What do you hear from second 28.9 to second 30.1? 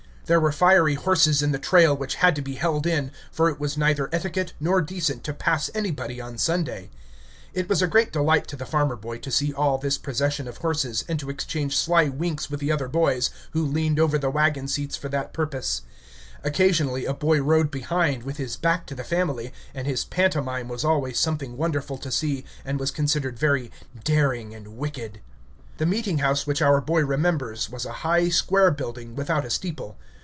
without a steeple.